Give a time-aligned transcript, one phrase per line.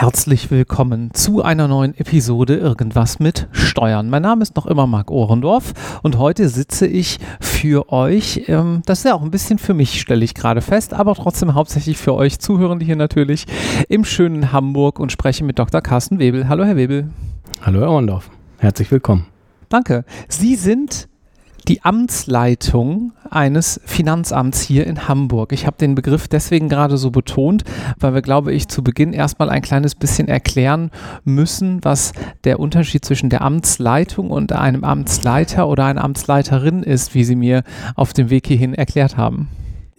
[0.00, 4.08] Herzlich willkommen zu einer neuen Episode Irgendwas mit Steuern.
[4.08, 9.00] Mein Name ist noch immer Marc Ohrendorf und heute sitze ich für euch, ähm, das
[9.00, 12.14] ist ja auch ein bisschen für mich, stelle ich gerade fest, aber trotzdem hauptsächlich für
[12.14, 13.44] euch Zuhörende hier natürlich,
[13.90, 15.82] im schönen Hamburg und spreche mit Dr.
[15.82, 16.48] Carsten Webel.
[16.48, 17.10] Hallo, Herr Webel.
[17.60, 18.30] Hallo, Herr Ohrendorf.
[18.56, 19.26] Herzlich willkommen.
[19.68, 20.06] Danke.
[20.28, 21.09] Sie sind
[21.68, 25.52] die Amtsleitung eines Finanzamts hier in Hamburg.
[25.52, 27.64] Ich habe den Begriff deswegen gerade so betont,
[27.98, 30.90] weil wir, glaube ich, zu Beginn erstmal ein kleines bisschen erklären
[31.24, 32.12] müssen, was
[32.44, 37.62] der Unterschied zwischen der Amtsleitung und einem Amtsleiter oder einer Amtsleiterin ist, wie Sie mir
[37.94, 39.48] auf dem Weg hierhin erklärt haben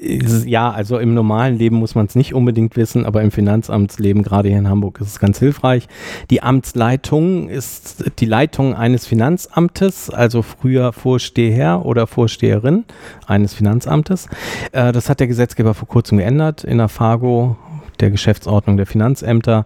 [0.02, 4.50] ja, also im normalen Leben muss man es nicht unbedingt wissen, aber im Finanzamtsleben, gerade
[4.50, 5.88] hier in Hamburg, ist es ganz hilfreich.
[6.32, 12.86] Die Amtsleitung ist die Leitung eines Finanzamtes, also früher Vorsteher oder Vorsteherin
[13.28, 14.28] eines Finanzamtes.
[14.72, 16.64] Äh, das hat der Gesetzgeber vor kurzem geändert.
[16.64, 17.58] In der Fargo
[18.02, 19.66] der Geschäftsordnung der Finanzämter.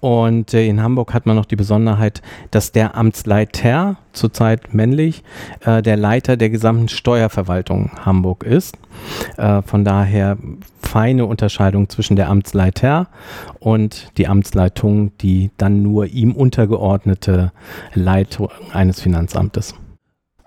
[0.00, 5.22] Und äh, in Hamburg hat man noch die Besonderheit, dass der Amtsleiter, zurzeit männlich,
[5.64, 8.76] äh, der Leiter der gesamten Steuerverwaltung Hamburg ist.
[9.36, 10.36] Äh, von daher
[10.80, 13.08] feine Unterscheidung zwischen der Amtsleiter
[13.58, 17.52] und die Amtsleitung, die dann nur ihm untergeordnete
[17.94, 19.74] Leitung eines Finanzamtes.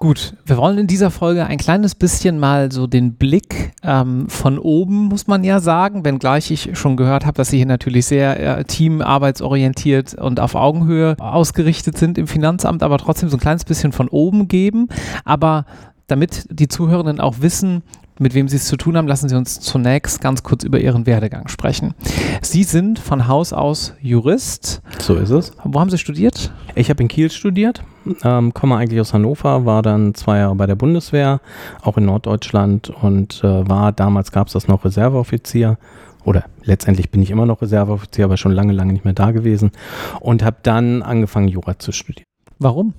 [0.02, 4.58] Gut, wir wollen in dieser Folge ein kleines bisschen mal so den Blick ähm, von
[4.58, 8.60] oben, muss man ja sagen, wenngleich ich schon gehört habe, dass Sie hier natürlich sehr
[8.60, 13.92] äh, teamarbeitsorientiert und auf Augenhöhe ausgerichtet sind im Finanzamt, aber trotzdem so ein kleines bisschen
[13.92, 14.88] von oben geben.
[15.26, 15.66] Aber
[16.08, 17.84] damit die Zuhörenden auch wissen,
[18.20, 21.08] mit wem Sie es zu tun haben, lassen Sie uns zunächst ganz kurz über Ihren
[21.08, 21.94] Werdegang sprechen.
[22.42, 24.82] Sie sind von Haus aus Jurist.
[25.02, 25.52] So ist es.
[25.64, 26.52] Wo haben Sie studiert?
[26.76, 27.84] Ich habe in Kiel studiert,
[28.24, 31.42] ähm, komme eigentlich aus Hannover, war dann zwei Jahre bei der Bundeswehr,
[31.82, 35.78] auch in Norddeutschland und äh, war, damals gab es das noch Reserveoffizier
[36.26, 39.72] oder letztendlich bin ich immer noch Reserveoffizier, aber schon lange, lange nicht mehr da gewesen
[40.20, 42.26] und habe dann angefangen, Jura zu studieren.
[42.60, 42.94] Warum?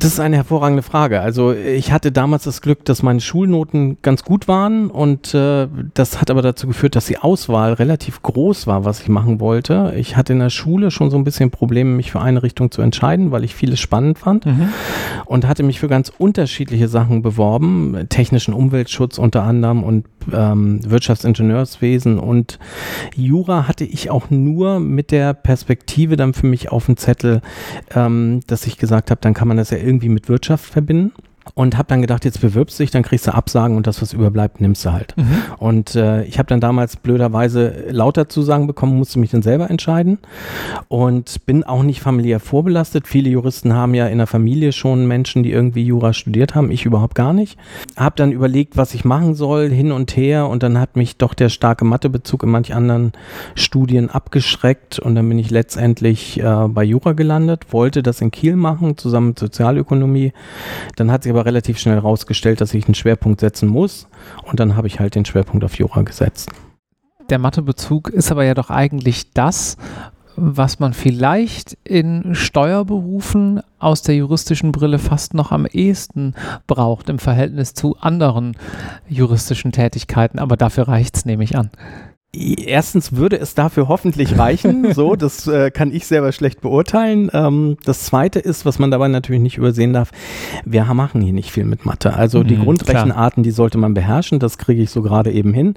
[0.00, 1.20] Das ist eine hervorragende Frage.
[1.20, 6.22] Also ich hatte damals das Glück, dass meine Schulnoten ganz gut waren und äh, das
[6.22, 9.92] hat aber dazu geführt, dass die Auswahl relativ groß war, was ich machen wollte.
[9.96, 12.80] Ich hatte in der Schule schon so ein bisschen Probleme, mich für eine Richtung zu
[12.80, 14.70] entscheiden, weil ich vieles spannend fand mhm.
[15.26, 22.18] und hatte mich für ganz unterschiedliche Sachen beworben, technischen Umweltschutz unter anderem und ähm, Wirtschaftsingenieurswesen
[22.18, 22.58] und
[23.14, 27.40] Jura hatte ich auch nur mit der Perspektive dann für mich auf dem Zettel,
[27.94, 31.12] ähm, dass ich gesagt habe, dann kann man das ja irgendwie mit Wirtschaft verbinden
[31.54, 34.12] und habe dann gedacht, jetzt bewirbst du dich, dann kriegst du Absagen und das, was
[34.12, 35.16] überbleibt, nimmst du halt.
[35.16, 35.42] Mhm.
[35.58, 40.18] Und äh, ich habe dann damals blöderweise lauter Zusagen bekommen, musste mich dann selber entscheiden
[40.88, 43.08] und bin auch nicht familiär vorbelastet.
[43.08, 46.84] Viele Juristen haben ja in der Familie schon Menschen, die irgendwie Jura studiert haben, ich
[46.84, 47.58] überhaupt gar nicht.
[47.96, 51.34] Habe dann überlegt, was ich machen soll, hin und her und dann hat mich doch
[51.34, 53.12] der starke Mathebezug in manch anderen
[53.54, 58.56] Studien abgeschreckt und dann bin ich letztendlich äh, bei Jura gelandet, wollte das in Kiel
[58.56, 60.32] machen, zusammen mit Sozialökonomie.
[60.96, 64.06] Dann hat sich aber aber relativ schnell herausgestellt, dass ich einen Schwerpunkt setzen muss.
[64.44, 66.50] Und dann habe ich halt den Schwerpunkt auf Jura gesetzt.
[67.30, 69.76] Der Mathebezug ist aber ja doch eigentlich das,
[70.36, 76.34] was man vielleicht in Steuerberufen aus der juristischen Brille fast noch am ehesten
[76.66, 78.56] braucht im Verhältnis zu anderen
[79.08, 80.38] juristischen Tätigkeiten.
[80.38, 81.70] Aber dafür reicht es, nehme ich an.
[82.32, 87.28] Erstens würde es dafür hoffentlich reichen, so, das äh, kann ich selber schlecht beurteilen.
[87.32, 90.12] Ähm, das zweite ist, was man dabei natürlich nicht übersehen darf,
[90.64, 92.14] wir machen hier nicht viel mit Mathe.
[92.14, 95.74] Also mhm, die Grundrechenarten, die sollte man beherrschen, das kriege ich so gerade eben hin.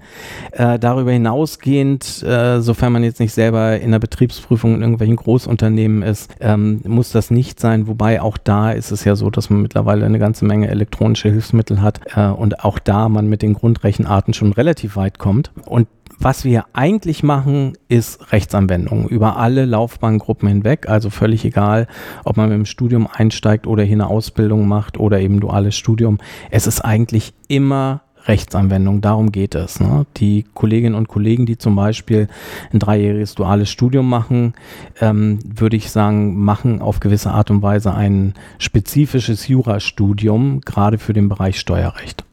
[0.51, 6.03] Äh, darüber hinausgehend, äh, sofern man jetzt nicht selber in der Betriebsprüfung in irgendwelchen Großunternehmen
[6.03, 7.87] ist, ähm, muss das nicht sein.
[7.87, 11.81] Wobei auch da ist es ja so, dass man mittlerweile eine ganze Menge elektronische Hilfsmittel
[11.81, 15.51] hat äh, und auch da man mit den Grundrechenarten schon relativ weit kommt.
[15.65, 15.87] Und
[16.23, 20.87] was wir eigentlich machen, ist Rechtsanwendungen über alle Laufbahngruppen hinweg.
[20.87, 21.87] Also völlig egal,
[22.23, 26.19] ob man mit dem Studium einsteigt oder hier eine Ausbildung macht oder eben duales Studium.
[26.49, 29.81] Es ist eigentlich immer Rechtsanwendung, darum geht es.
[29.81, 30.05] Ne?
[30.15, 32.29] Die Kolleginnen und Kollegen, die zum Beispiel
[32.71, 34.53] ein dreijähriges duales Studium machen,
[35.01, 41.11] ähm, würde ich sagen, machen auf gewisse Art und Weise ein spezifisches Jurastudium, gerade für
[41.11, 42.23] den Bereich Steuerrecht.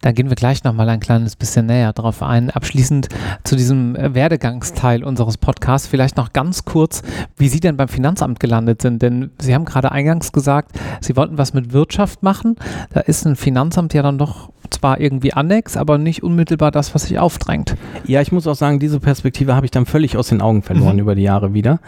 [0.00, 2.50] Da gehen wir gleich nochmal ein kleines bisschen näher drauf ein.
[2.50, 3.08] Abschließend
[3.42, 7.02] zu diesem äh, Werdegangsteil unseres Podcasts vielleicht noch ganz kurz,
[7.36, 9.02] wie Sie denn beim Finanzamt gelandet sind.
[9.02, 12.56] Denn Sie haben gerade eingangs gesagt, Sie wollten was mit Wirtschaft machen.
[12.90, 17.04] Da ist ein Finanzamt ja dann doch zwar irgendwie annex, aber nicht unmittelbar das, was
[17.04, 17.76] sich aufdrängt.
[18.06, 20.94] Ja, ich muss auch sagen, diese Perspektive habe ich dann völlig aus den Augen verloren
[20.94, 21.02] mhm.
[21.02, 21.80] über die Jahre wieder.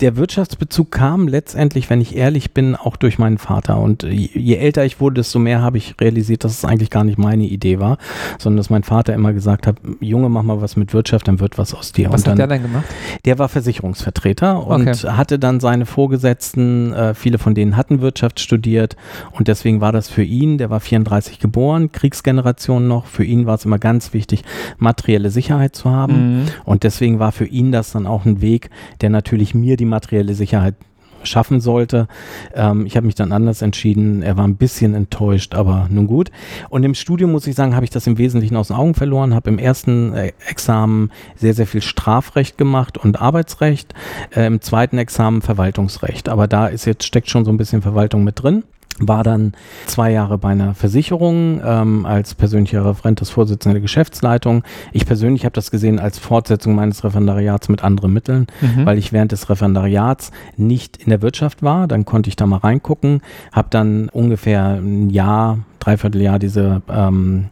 [0.00, 3.78] Der Wirtschaftsbezug kam letztendlich, wenn ich ehrlich bin, auch durch meinen Vater.
[3.78, 7.18] Und je älter ich wurde, desto mehr habe ich realisiert, dass es eigentlich gar nicht
[7.18, 7.98] meine Idee war,
[8.38, 11.58] sondern dass mein Vater immer gesagt hat, Junge, mach mal was mit Wirtschaft, dann wird
[11.58, 12.12] was aus dir.
[12.12, 12.86] Was und hat dann, der denn gemacht?
[13.24, 15.08] Der war Versicherungsvertreter und okay.
[15.08, 18.96] hatte dann seine Vorgesetzten, äh, viele von denen hatten Wirtschaft studiert
[19.32, 21.92] und deswegen war das für ihn, der war 34 geboren,
[22.28, 23.06] Kriegsgeneration Generation noch.
[23.06, 24.44] Für ihn war es immer ganz wichtig,
[24.78, 26.40] materielle Sicherheit zu haben.
[26.40, 26.46] Mhm.
[26.64, 28.70] Und deswegen war für ihn das dann auch ein Weg,
[29.00, 30.74] der natürlich mir die materielle Sicherheit
[31.24, 32.06] schaffen sollte.
[32.54, 34.22] Ähm, ich habe mich dann anders entschieden.
[34.22, 36.30] Er war ein bisschen enttäuscht, aber nun gut.
[36.68, 39.34] Und im Studium muss ich sagen, habe ich das im Wesentlichen aus den Augen verloren.
[39.34, 43.94] Habe im ersten äh, Examen sehr, sehr viel Strafrecht gemacht und Arbeitsrecht.
[44.34, 46.28] Äh, Im zweiten Examen Verwaltungsrecht.
[46.28, 48.62] Aber da ist jetzt steckt schon so ein bisschen Verwaltung mit drin
[49.00, 49.52] war dann
[49.86, 54.64] zwei Jahre bei einer Versicherung ähm, als persönlicher Referent des Vorsitzenden der Geschäftsleitung.
[54.92, 58.86] Ich persönlich habe das gesehen als Fortsetzung meines Referendariats mit anderen Mitteln, mhm.
[58.86, 61.86] weil ich während des Referendariats nicht in der Wirtschaft war.
[61.86, 63.20] Dann konnte ich da mal reingucken,
[63.52, 67.48] habe dann ungefähr ein Jahr Dreivierteljahr diese ähm,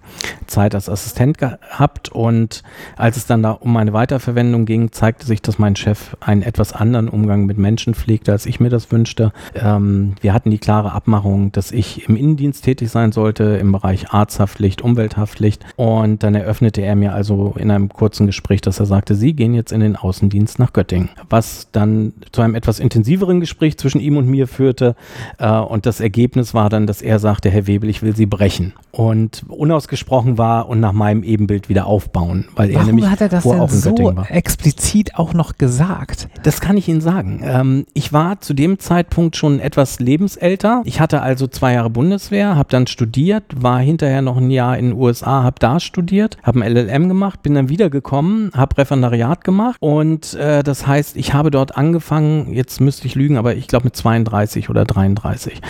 [0.46, 2.10] Zeit als Assistent gehabt.
[2.10, 2.62] Und
[2.96, 6.72] als es dann da um meine Weiterverwendung ging, zeigte sich, dass mein Chef einen etwas
[6.72, 9.32] anderen Umgang mit Menschen pflegte, als ich mir das wünschte.
[9.54, 14.10] Ähm, wir hatten die klare Abmachung, dass ich im Innendienst tätig sein sollte, im Bereich
[14.10, 15.64] Arzthaftpflicht, Umwelthaftpflicht.
[15.76, 19.54] Und dann eröffnete er mir also in einem kurzen Gespräch, dass er sagte, Sie gehen
[19.54, 24.16] jetzt in den Außendienst nach Göttingen, was dann zu einem etwas intensiveren Gespräch zwischen ihm
[24.16, 24.96] und mir führte
[25.38, 28.72] äh, und das Ergebnis war dann, dass er sagte, Herr Webel, ich will Sie brechen.
[28.90, 33.28] Und unausgesprochen war und nach meinem Ebenbild wieder aufbauen, weil Warum er nämlich hat er
[33.28, 33.94] das denn so
[34.30, 36.28] explizit auch noch gesagt?
[36.42, 37.40] Das kann ich Ihnen sagen.
[37.44, 40.80] Ähm, ich war zu dem Zeitpunkt schon etwas lebensälter.
[40.86, 44.90] Ich hatte also zwei Jahre Bundeswehr, habe dann studiert, war hinterher noch ein Jahr in
[44.90, 49.76] den USA, habe da studiert, habe ein LLM gemacht, bin dann wiedergekommen, habe Referendariat gemacht
[49.80, 53.84] und äh, das heißt, ich habe dort angefangen, jetzt müsste ich lügen, aber ich glaube
[53.84, 55.60] mit 32 oder 33.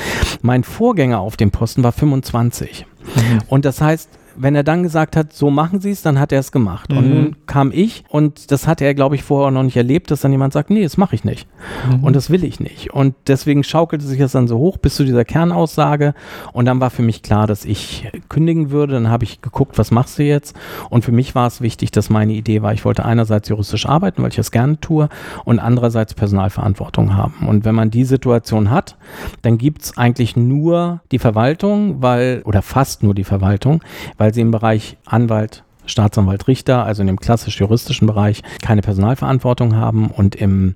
[0.42, 2.36] Mein Vorgänger auf dem Posten war 25.
[2.37, 2.85] 20.
[3.15, 3.38] Mhm.
[3.49, 6.41] Und das heißt, wenn er dann gesagt hat, so machen Sie es, dann hat er
[6.41, 6.91] es gemacht.
[6.91, 6.99] Mhm.
[6.99, 10.21] Und nun kam ich und das hatte er, glaube ich, vorher noch nicht erlebt, dass
[10.21, 11.49] dann jemand sagt, nee, das mache ich nicht.
[11.91, 12.05] Mhm.
[12.05, 12.93] Und das will ich nicht.
[12.93, 16.15] Und deswegen schaukelte sich das dann so hoch bis zu dieser Kernaussage.
[16.53, 18.94] Und dann war für mich klar, dass ich kündigen würde.
[18.94, 20.56] Dann habe ich geguckt, was machst du jetzt?
[20.91, 24.23] Und für mich war es wichtig, dass meine Idee war, ich wollte einerseits juristisch arbeiten,
[24.23, 25.09] weil ich das gerne tue,
[25.44, 27.47] und andererseits Personalverantwortung haben.
[27.47, 28.97] Und wenn man die Situation hat,
[29.43, 33.83] dann gibt es eigentlich nur die Verwaltung, weil, oder fast nur die Verwaltung,
[34.19, 39.76] weil weil sie im Bereich Anwalt, Staatsanwalt, Richter, also in dem klassisch-juristischen Bereich, keine Personalverantwortung
[39.76, 40.75] haben und im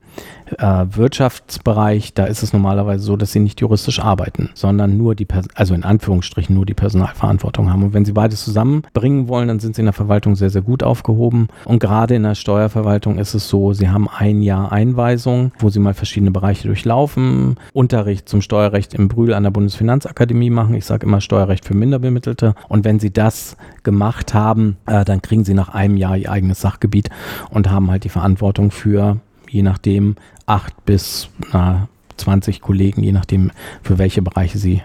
[0.59, 5.27] äh, Wirtschaftsbereich, da ist es normalerweise so, dass sie nicht juristisch arbeiten, sondern nur die,
[5.55, 7.83] also in Anführungsstrichen nur die Personalverantwortung haben.
[7.83, 10.83] Und wenn sie beides zusammenbringen wollen, dann sind sie in der Verwaltung sehr, sehr gut
[10.83, 11.49] aufgehoben.
[11.65, 15.81] Und gerade in der Steuerverwaltung ist es so, sie haben ein Jahr Einweisung, wo sie
[15.81, 20.75] mal verschiedene Bereiche durchlaufen, Unterricht zum Steuerrecht im Brühl an der Bundesfinanzakademie machen.
[20.75, 22.55] Ich sage immer Steuerrecht für Minderbemittelte.
[22.69, 26.61] Und wenn sie das gemacht haben, äh, dann kriegen sie nach einem Jahr ihr eigenes
[26.61, 27.11] Sachgebiet
[27.51, 30.17] und haben halt die Verantwortung für je nachdem
[30.47, 33.51] acht bis na, 20 Kollegen, je nachdem,
[33.83, 34.83] für welche Bereiche sie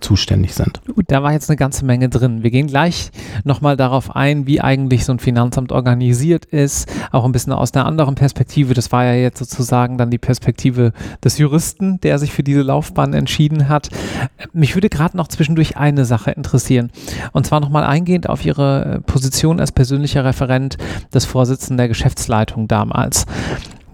[0.00, 0.80] zuständig sind.
[0.94, 2.42] Gut, da war jetzt eine ganze Menge drin.
[2.42, 3.10] Wir gehen gleich
[3.44, 7.86] nochmal darauf ein, wie eigentlich so ein Finanzamt organisiert ist, auch ein bisschen aus einer
[7.86, 8.74] anderen Perspektive.
[8.74, 10.92] Das war ja jetzt sozusagen dann die Perspektive
[11.24, 13.88] des Juristen, der sich für diese Laufbahn entschieden hat.
[14.52, 16.90] Mich würde gerade noch zwischendurch eine Sache interessieren.
[17.32, 20.76] Und zwar nochmal eingehend auf Ihre Position als persönlicher Referent
[21.14, 23.24] des Vorsitzenden der Geschäftsleitung damals.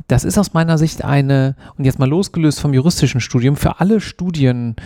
[0.09, 4.01] Das ist aus meiner Sicht eine, und jetzt mal losgelöst vom juristischen Studium, für alle
[4.01, 4.77] Studien,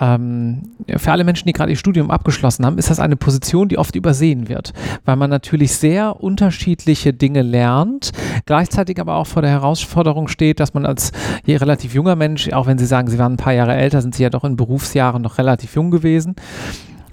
[0.00, 0.62] ähm,
[0.96, 3.94] für alle Menschen, die gerade ihr Studium abgeschlossen haben, ist das eine Position, die oft
[3.96, 4.72] übersehen wird,
[5.04, 8.12] weil man natürlich sehr unterschiedliche Dinge lernt,
[8.46, 11.12] gleichzeitig aber auch vor der Herausforderung steht, dass man als
[11.46, 14.22] relativ junger Mensch, auch wenn Sie sagen, Sie waren ein paar Jahre älter, sind Sie
[14.22, 16.34] ja doch in Berufsjahren noch relativ jung gewesen,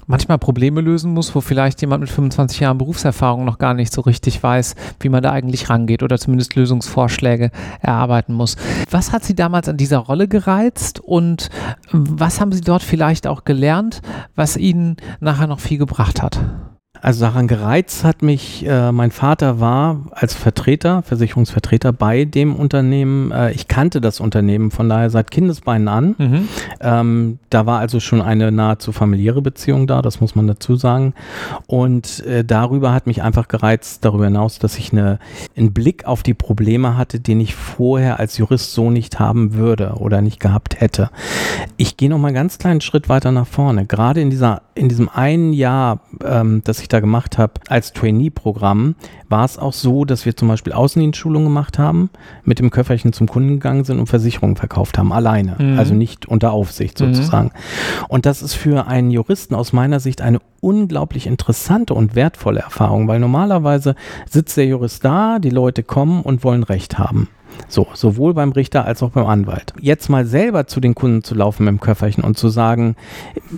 [0.07, 4.01] manchmal Probleme lösen muss, wo vielleicht jemand mit 25 Jahren Berufserfahrung noch gar nicht so
[4.01, 8.55] richtig weiß, wie man da eigentlich rangeht oder zumindest Lösungsvorschläge erarbeiten muss.
[8.89, 11.49] Was hat Sie damals an dieser Rolle gereizt und
[11.91, 14.01] was haben Sie dort vielleicht auch gelernt,
[14.35, 16.39] was Ihnen nachher noch viel gebracht hat?
[17.01, 23.31] Also daran gereizt hat mich, äh, mein Vater war als Vertreter, Versicherungsvertreter bei dem Unternehmen.
[23.31, 26.15] Äh, ich kannte das Unternehmen von daher seit Kindesbeinen an.
[26.17, 26.47] Mhm.
[26.79, 31.13] Ähm, da war also schon eine nahezu familiäre Beziehung da, das muss man dazu sagen.
[31.65, 35.17] Und äh, darüber hat mich einfach gereizt, darüber hinaus, dass ich eine,
[35.57, 39.93] einen Blick auf die Probleme hatte, den ich vorher als Jurist so nicht haben würde
[39.95, 41.09] oder nicht gehabt hätte.
[41.77, 43.87] Ich gehe noch mal einen ganz kleinen Schritt weiter nach vorne.
[43.87, 48.95] Gerade in dieser, in diesem einen Jahr, ähm, das ich da gemacht habe als Trainee-Programm,
[49.29, 52.09] war es auch so, dass wir zum Beispiel Außendienstschulungen gemacht haben,
[52.43, 55.55] mit dem Köfferchen zum Kunden gegangen sind und Versicherungen verkauft haben, alleine.
[55.57, 55.79] Mhm.
[55.79, 57.13] Also nicht unter Aufsicht mhm.
[57.13, 57.47] sozusagen.
[57.47, 58.05] Mhm.
[58.09, 63.07] Und das ist für einen Juristen aus meiner Sicht eine unglaublich interessante und wertvolle Erfahrung,
[63.07, 63.95] weil normalerweise
[64.29, 67.29] sitzt der Jurist da, die Leute kommen und wollen Recht haben.
[67.67, 69.73] So, sowohl beim Richter als auch beim Anwalt.
[69.79, 72.95] Jetzt mal selber zu den Kunden zu laufen mit dem Köfferchen und zu sagen,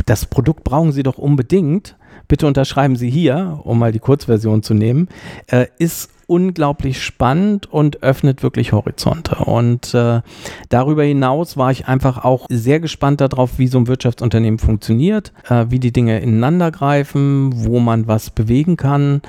[0.06, 1.96] das Produkt brauchen Sie doch unbedingt,
[2.28, 5.10] bitte unterschreiben Sie hier, um mal die Kurzversion zu nehmen,
[5.48, 9.36] äh, ist unglaublich spannend und öffnet wirklich Horizonte.
[9.36, 10.22] Und äh,
[10.70, 15.66] darüber hinaus war ich einfach auch sehr gespannt darauf, wie so ein Wirtschaftsunternehmen funktioniert, äh,
[15.70, 19.22] wie die Dinge ineinander greifen, wo man was bewegen kann.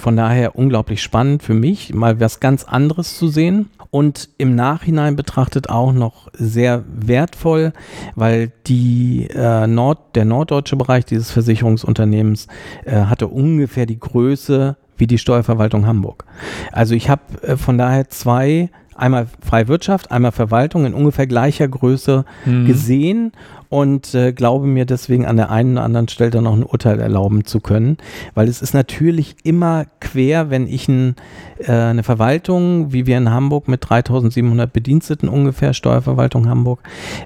[0.00, 5.14] Von daher unglaublich spannend für mich, mal was ganz anderes zu sehen und im Nachhinein
[5.14, 7.74] betrachtet auch noch sehr wertvoll,
[8.14, 12.46] weil die, äh, Nord, der norddeutsche Bereich dieses Versicherungsunternehmens
[12.86, 16.24] äh, hatte ungefähr die Größe wie die Steuerverwaltung Hamburg.
[16.72, 21.68] Also ich habe äh, von daher zwei einmal freie Wirtschaft, einmal Verwaltung in ungefähr gleicher
[21.68, 22.66] Größe mhm.
[22.66, 23.32] gesehen
[23.70, 27.00] und äh, glaube mir deswegen an der einen oder anderen Stelle dann noch ein Urteil
[27.00, 27.96] erlauben zu können,
[28.34, 31.14] weil es ist natürlich immer quer, wenn ich ein,
[31.58, 36.80] äh, eine Verwaltung, wie wir in Hamburg mit 3700 Bediensteten ungefähr, Steuerverwaltung Hamburg,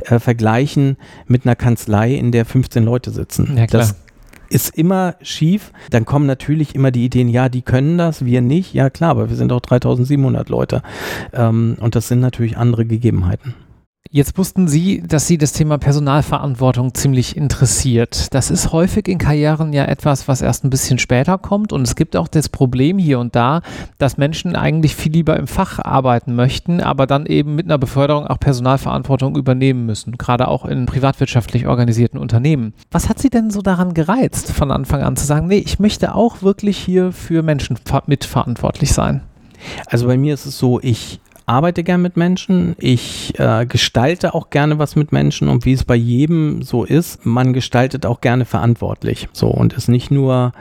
[0.04, 3.56] äh, vergleichen mit einer Kanzlei, in der 15 Leute sitzen.
[3.56, 3.96] Ja, das
[4.48, 5.72] ist immer schief.
[5.90, 8.74] Dann kommen natürlich immer die Ideen, ja, die können das, wir nicht.
[8.74, 10.82] Ja, klar, aber wir sind auch 3700 Leute.
[11.32, 13.54] Ähm, und das sind natürlich andere Gegebenheiten.
[14.14, 18.32] Jetzt wussten Sie, dass Sie das Thema Personalverantwortung ziemlich interessiert.
[18.32, 21.72] Das ist häufig in Karrieren ja etwas, was erst ein bisschen später kommt.
[21.72, 23.60] Und es gibt auch das Problem hier und da,
[23.98, 28.28] dass Menschen eigentlich viel lieber im Fach arbeiten möchten, aber dann eben mit einer Beförderung
[28.28, 32.72] auch Personalverantwortung übernehmen müssen, gerade auch in privatwirtschaftlich organisierten Unternehmen.
[32.92, 36.14] Was hat Sie denn so daran gereizt, von Anfang an zu sagen, nee, ich möchte
[36.14, 39.22] auch wirklich hier für Menschen mitverantwortlich sein?
[39.86, 44.50] Also bei mir ist es so, ich arbeite gern mit Menschen, ich äh, gestalte auch
[44.50, 48.44] gerne was mit Menschen und wie es bei jedem so ist, man gestaltet auch gerne
[48.44, 49.28] verantwortlich.
[49.32, 50.52] So und ist nicht nur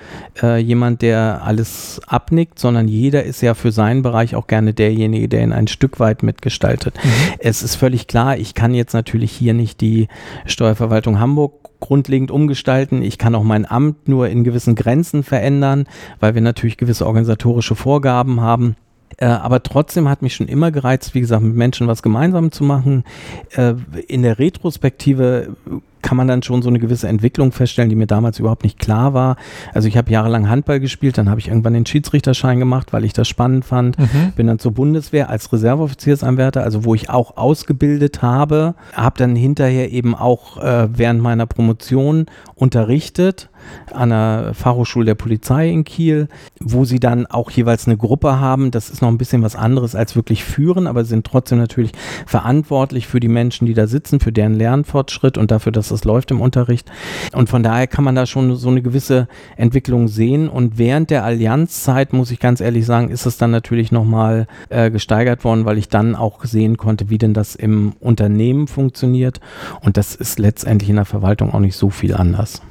[0.42, 5.30] äh, jemand, der alles abnickt, sondern jeder ist ja für seinen Bereich auch gerne derjenige,
[5.30, 6.96] der ihn ein Stück weit mitgestaltet.
[7.04, 7.10] Mhm.
[7.40, 10.08] Es ist völlig klar, ich kann jetzt natürlich hier nicht die
[10.46, 13.02] Steuerverwaltung Hamburg grundlegend umgestalten.
[13.02, 15.86] Ich kann auch mein Amt nur in gewissen Grenzen verändern,
[16.22, 18.78] weil wir natürlich gewisse organisatorische Vorgaben haben.
[19.18, 22.64] Äh, aber trotzdem hat mich schon immer gereizt, wie gesagt, mit Menschen was gemeinsam zu
[22.64, 23.04] machen.
[23.52, 23.76] Äh,
[24.08, 25.56] in der Retrospektive
[26.04, 29.16] kann man dann schon so eine gewisse Entwicklung feststellen, die mir damals überhaupt nicht klar
[29.16, 29.38] war.
[29.74, 33.14] Also ich habe jahrelang Handball gespielt, dann habe ich irgendwann den Schiedsrichterschein gemacht, weil ich
[33.14, 33.98] das spannend fand.
[33.98, 34.34] Mhm.
[34.36, 39.92] Bin dann zur Bundeswehr als Reserveoffiziersanwärter, also wo ich auch ausgebildet habe, habe dann hinterher
[39.92, 43.50] eben auch äh, während meiner Promotion unterrichtet
[43.94, 46.28] an der Fachhochschule der Polizei in Kiel,
[46.60, 48.72] wo sie dann auch jeweils eine Gruppe haben.
[48.72, 51.92] Das ist noch ein bisschen was anderes als wirklich führen, aber sind trotzdem natürlich
[52.26, 56.32] verantwortlich für die Menschen, die da sitzen, für deren Lernfortschritt und dafür, dass das läuft
[56.32, 56.92] im Unterricht.
[57.34, 60.50] Und von daher kann man da schon so eine gewisse Entwicklung sehen.
[60.50, 64.92] Und während der Allianzzeit, muss ich ganz ehrlich sagen, ist es dann natürlich nochmal äh,
[64.92, 69.40] gesteigert worden, weil ich dann auch sehen konnte, wie denn das im Unternehmen funktioniert.
[69.82, 72.62] Und das ist letztendlich in der Verwaltung auch nicht so viel anders.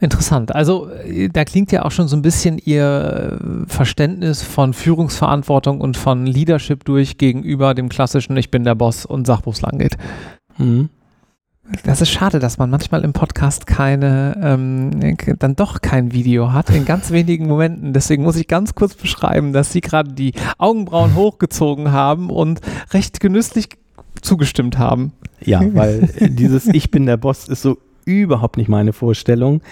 [0.00, 0.54] Interessant.
[0.54, 5.80] Also äh, da klingt ja auch schon so ein bisschen Ihr äh, Verständnis von Führungsverantwortung
[5.80, 9.98] und von Leadership durch gegenüber dem klassischen Ich bin der Boss und es lang geht.
[10.56, 10.88] Mhm.
[11.84, 16.70] Das ist schade, dass man manchmal im Podcast keine, ähm, dann doch kein Video hat,
[16.70, 17.92] in ganz wenigen Momenten.
[17.92, 22.60] Deswegen muss ich ganz kurz beschreiben, dass Sie gerade die Augenbrauen hochgezogen haben und
[22.92, 23.68] recht genüsslich
[24.20, 25.12] zugestimmt haben.
[25.42, 27.78] Ja, weil dieses Ich bin der Boss ist so
[28.10, 29.62] überhaupt nicht meine Vorstellung.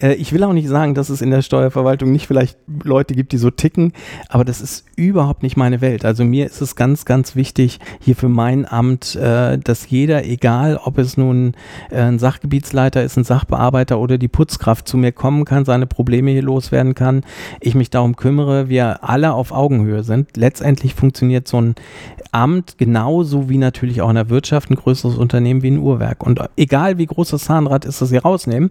[0.00, 3.32] Äh, ich will auch nicht sagen, dass es in der Steuerverwaltung nicht vielleicht Leute gibt,
[3.32, 3.92] die so ticken,
[4.28, 6.04] aber das ist überhaupt nicht meine Welt.
[6.04, 10.78] Also mir ist es ganz, ganz wichtig hier für mein Amt, äh, dass jeder, egal
[10.82, 11.54] ob es nun
[11.90, 16.30] äh, ein Sachgebietsleiter ist, ein Sachbearbeiter oder die Putzkraft zu mir kommen kann, seine Probleme
[16.30, 17.22] hier loswerden kann,
[17.60, 20.36] ich mich darum kümmere, wir alle auf Augenhöhe sind.
[20.36, 21.74] Letztendlich funktioniert so ein
[22.30, 26.24] Amt genauso wie natürlich auch in der Wirtschaft ein größeres Unternehmen wie ein Uhrwerk.
[26.24, 28.70] Und egal wie groß das Zahnrad ist, das Sie rausnehmen,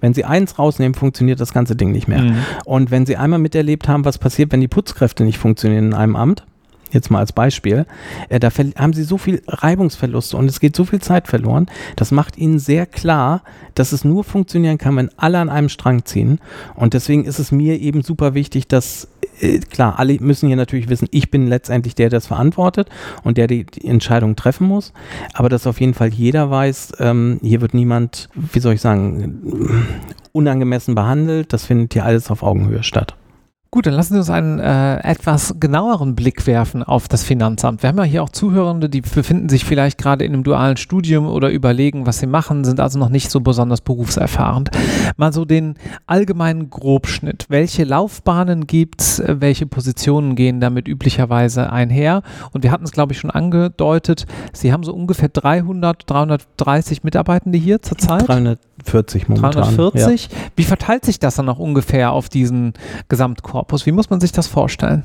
[0.00, 2.22] wenn Sie eins rausnehmen, funktioniert das ganze Ding nicht mehr.
[2.22, 2.36] Mhm.
[2.64, 6.16] Und wenn Sie einmal miterlebt haben, was passiert, wenn die Putzkräfte nicht funktionieren in einem
[6.16, 6.44] Amt,
[6.92, 7.86] jetzt mal als Beispiel,
[8.28, 11.66] äh, da haben sie so viel Reibungsverluste und es geht so viel Zeit verloren.
[11.96, 13.42] Das macht ihnen sehr klar,
[13.74, 16.40] dass es nur funktionieren kann, wenn alle an einem Strang ziehen.
[16.74, 19.08] Und deswegen ist es mir eben super wichtig, dass
[19.70, 22.88] klar, alle müssen hier natürlich wissen, ich bin letztendlich der, der das verantwortet
[23.24, 24.92] und der die, die Entscheidung treffen muss.
[25.34, 29.86] Aber dass auf jeden Fall jeder weiß, ähm, hier wird niemand, wie soll ich sagen,
[30.32, 31.52] unangemessen behandelt.
[31.52, 33.14] Das findet hier alles auf Augenhöhe statt.
[33.76, 37.82] Gut, dann lassen Sie uns einen äh, etwas genaueren Blick werfen auf das Finanzamt.
[37.82, 41.26] Wir haben ja hier auch Zuhörende, die befinden sich vielleicht gerade in einem dualen Studium
[41.26, 44.70] oder überlegen, was sie machen, sind also noch nicht so besonders berufserfahren.
[45.18, 45.74] Mal so den
[46.06, 47.44] allgemeinen Grobschnitt.
[47.50, 49.22] Welche Laufbahnen gibt es?
[49.26, 52.22] Welche Positionen gehen damit üblicherweise einher?
[52.52, 54.24] Und wir hatten es, glaube ich, schon angedeutet.
[54.54, 58.26] Sie haben so ungefähr 300, 330 Mitarbeitende hier zurzeit.
[58.26, 59.52] 340 momentan.
[59.52, 60.30] 340.
[60.32, 60.38] Ja.
[60.56, 62.72] Wie verteilt sich das dann noch ungefähr auf diesen
[63.10, 63.65] Gesamtkorb?
[63.66, 63.86] Korpus.
[63.86, 65.02] Wie muss man sich das vorstellen?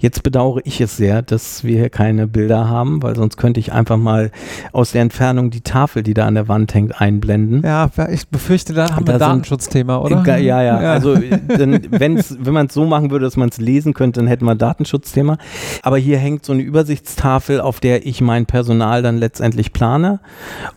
[0.00, 3.72] Jetzt bedauere ich es sehr, dass wir hier keine Bilder haben, weil sonst könnte ich
[3.72, 4.30] einfach mal
[4.72, 7.62] aus der Entfernung die Tafel, die da an der Wand hängt, einblenden.
[7.62, 10.26] Ja, ich befürchte, da haben wir ein Datenschutzthema, oder?
[10.26, 10.92] Ja, ja, ja.
[10.92, 11.14] Also
[11.48, 14.52] dann, wenn man es so machen würde, dass man es lesen könnte, dann hätten wir
[14.52, 15.36] ein Datenschutzthema.
[15.82, 20.20] Aber hier hängt so eine Übersichtstafel, auf der ich mein Personal dann letztendlich plane.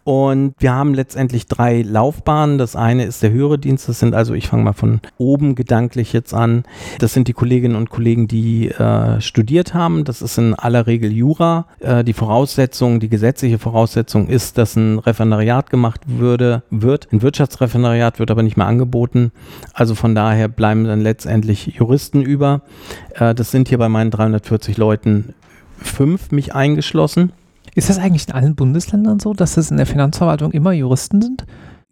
[0.04, 2.58] Und wir haben letztendlich drei Laufbahnen.
[2.58, 3.88] Das eine ist der höhere Dienst.
[3.88, 6.64] Das sind also, ich fange mal von oben gedanklich jetzt an.
[7.00, 10.04] Das sind die Kolleginnen und Kollegen, die äh, studiert haben.
[10.04, 11.66] Das ist in aller Regel Jura.
[11.80, 17.08] Äh, die Voraussetzung, die gesetzliche Voraussetzung ist, dass ein Referendariat gemacht würde, wird.
[17.12, 19.32] Ein Wirtschaftsreferendariat wird aber nicht mehr angeboten.
[19.74, 22.62] Also von daher bleiben dann letztendlich Juristen über.
[23.16, 25.34] Äh, das sind hier bei meinen 340 Leuten
[25.78, 27.32] fünf, mich eingeschlossen.
[27.76, 31.46] Ist das eigentlich in allen Bundesländern so, dass es in der Finanzverwaltung immer Juristen sind?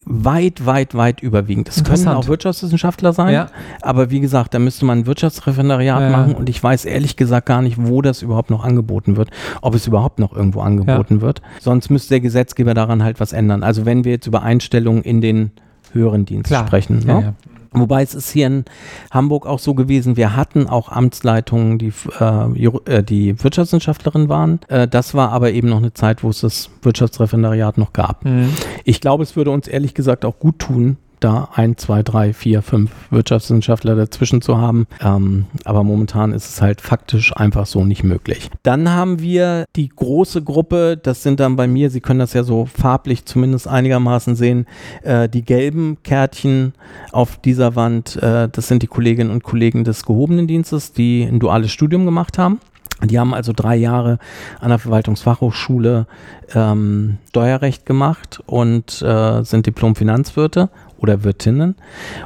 [0.05, 1.67] Weit, weit, weit überwiegend.
[1.67, 3.47] Das können auch Wirtschaftswissenschaftler sein, ja.
[3.81, 6.09] aber wie gesagt, da müsste man ein Wirtschaftsreferendariat ja.
[6.09, 9.29] machen und ich weiß ehrlich gesagt gar nicht, wo das überhaupt noch angeboten wird,
[9.61, 11.21] ob es überhaupt noch irgendwo angeboten ja.
[11.21, 11.41] wird.
[11.59, 13.63] Sonst müsste der Gesetzgeber daran halt was ändern.
[13.63, 15.51] Also wenn wir jetzt über Einstellungen in den
[15.93, 16.65] höheren Dienst Klar.
[16.65, 16.99] sprechen.
[17.05, 17.35] Ne?
[17.73, 18.65] Wobei es ist hier in
[19.11, 24.59] Hamburg auch so gewesen, wir hatten auch Amtsleitungen, die, äh, äh, die Wirtschaftswissenschaftlerin waren.
[24.67, 28.25] Äh, das war aber eben noch eine Zeit, wo es das Wirtschaftsreferendariat noch gab.
[28.25, 28.49] Mhm.
[28.83, 32.61] Ich glaube, es würde uns ehrlich gesagt auch gut tun, da ein, zwei, drei, vier,
[32.61, 34.87] fünf Wirtschaftswissenschaftler dazwischen zu haben.
[35.01, 38.49] Ähm, aber momentan ist es halt faktisch einfach so nicht möglich.
[38.63, 42.43] Dann haben wir die große Gruppe, das sind dann bei mir, Sie können das ja
[42.43, 44.65] so farblich zumindest einigermaßen sehen,
[45.03, 46.73] äh, die gelben Kärtchen
[47.11, 51.39] auf dieser Wand, äh, das sind die Kolleginnen und Kollegen des gehobenen Dienstes, die ein
[51.39, 52.59] duales Studium gemacht haben.
[53.03, 54.19] Die haben also drei Jahre
[54.59, 56.05] an der Verwaltungsfachhochschule
[56.53, 60.69] ähm, Steuerrecht gemacht und äh, sind Diplom-Finanzwirte
[61.01, 61.75] oder Wirtinnen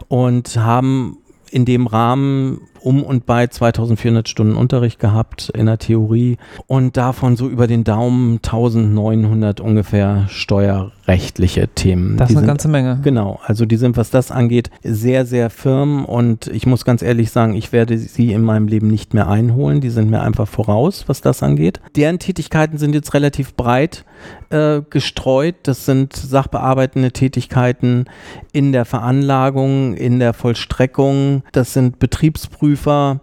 [0.07, 1.17] und haben
[1.49, 7.35] in dem Rahmen um und bei 2400 Stunden Unterricht gehabt in der Theorie und davon
[7.35, 12.15] so über den Daumen 1900 ungefähr steuerrechtliche Themen.
[12.15, 12.99] Das ist eine sind, ganze Menge.
[13.03, 17.31] Genau, also die sind, was das angeht, sehr, sehr firm und ich muss ganz ehrlich
[17.31, 19.81] sagen, ich werde sie in meinem Leben nicht mehr einholen.
[19.81, 21.81] Die sind mir einfach voraus, was das angeht.
[21.95, 24.05] Deren Tätigkeiten sind jetzt relativ breit
[24.51, 25.55] äh, gestreut.
[25.63, 28.05] Das sind sachbearbeitende Tätigkeiten
[28.51, 31.41] in der Veranlagung, in der Vollstreckung.
[31.51, 33.19] Das sind Betriebsprüfungen Betriebsprüfer.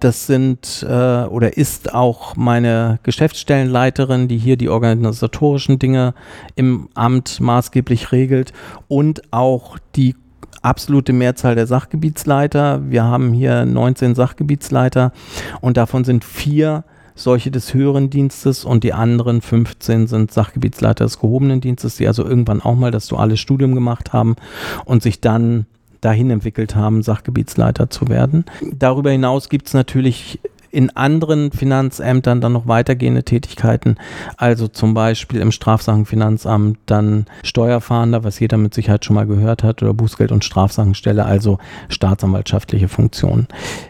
[0.00, 6.14] Das sind äh, oder ist auch meine Geschäftsstellenleiterin, die hier die organisatorischen Dinge
[6.54, 8.52] im Amt maßgeblich regelt
[8.88, 10.14] und auch die
[10.60, 12.82] absolute Mehrzahl der Sachgebietsleiter.
[12.90, 15.12] Wir haben hier 19 Sachgebietsleiter
[15.60, 21.18] und davon sind vier solche des höheren Dienstes und die anderen 15 sind Sachgebietsleiter des
[21.18, 24.36] gehobenen Dienstes, die also irgendwann auch mal das duale Studium gemacht haben
[24.84, 25.64] und sich dann
[26.00, 28.44] dahin entwickelt haben, Sachgebietsleiter zu werden.
[28.78, 30.38] Darüber hinaus gibt es natürlich
[30.76, 33.96] in anderen Finanzämtern dann noch weitergehende Tätigkeiten,
[34.36, 39.82] also zum Beispiel im Strafsachenfinanzamt dann Steuerfahnder, was jeder mit Sicherheit schon mal gehört hat,
[39.82, 43.46] oder Bußgeld- und Strafsachenstelle, also staatsanwaltschaftliche Funktionen.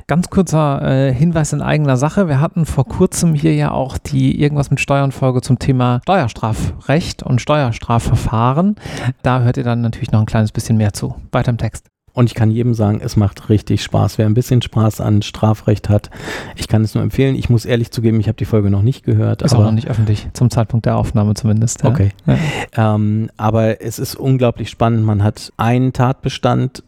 [0.06, 2.28] Ganz kurzer äh, Hinweis in eigener Sache.
[2.28, 7.40] Wir hatten vor kurzem hier ja auch die irgendwas mit Steuern-Folge zum Thema Steuerstrafrecht und
[7.40, 8.76] Steuerstrafverfahren.
[9.24, 11.16] Da hört ihr dann natürlich noch ein kleines bisschen mehr zu.
[11.32, 11.95] Weiter im Text.
[12.16, 14.16] Und ich kann jedem sagen, es macht richtig Spaß.
[14.16, 16.08] Wer ein bisschen Spaß an Strafrecht hat,
[16.56, 17.36] ich kann es nur empfehlen.
[17.36, 19.42] Ich muss ehrlich zugeben, ich habe die Folge noch nicht gehört.
[19.42, 21.82] Ist aber auch noch nicht öffentlich, zum Zeitpunkt der Aufnahme zumindest.
[21.82, 21.90] Ja.
[21.90, 22.12] Okay.
[22.24, 22.94] Ja.
[22.94, 25.04] Ähm, aber es ist unglaublich spannend.
[25.04, 26.84] Man hat einen Tatbestand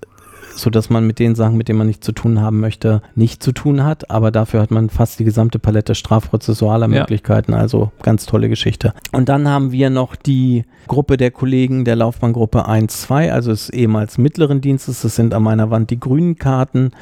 [0.59, 3.53] sodass man mit den Sachen, mit denen man nichts zu tun haben möchte, nicht zu
[3.53, 4.11] tun hat.
[4.11, 7.01] Aber dafür hat man fast die gesamte Palette strafprozessualer ja.
[7.01, 7.55] Möglichkeiten.
[7.55, 8.92] Also ganz tolle Geschichte.
[9.12, 13.70] Und dann haben wir noch die Gruppe der Kollegen der Laufbahngruppe 1, 2, also des
[13.70, 15.03] ehemals mittleren Dienstes.
[15.03, 16.92] Das sind an meiner Wand die grünen Karten,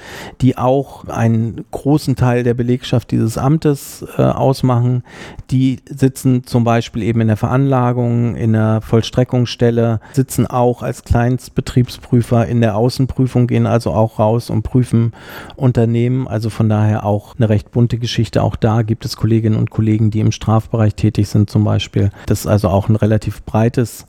[0.40, 5.02] die auch einen großen Teil der Belegschaft dieses Amtes äh, ausmachen.
[5.50, 12.46] Die sitzen zum Beispiel eben in der Veranlagung, in der Vollstreckungsstelle, sitzen auch als Kleinstbetriebsprüfer
[12.46, 15.12] in der Außenprüfung gehen also auch raus und prüfen
[15.56, 16.28] Unternehmen.
[16.28, 18.42] Also von daher auch eine recht bunte Geschichte.
[18.42, 22.10] Auch da gibt es Kolleginnen und Kollegen, die im Strafbereich tätig sind zum Beispiel.
[22.26, 24.06] Das ist also auch ein relativ breites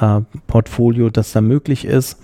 [0.00, 2.18] äh, Portfolio, das da möglich ist.